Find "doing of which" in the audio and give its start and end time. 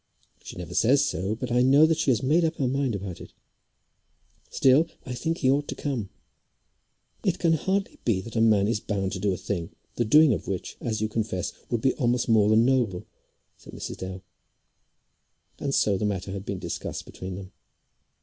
10.03-10.75